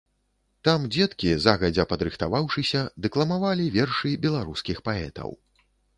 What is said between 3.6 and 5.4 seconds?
вершы беларускіх паэтаў.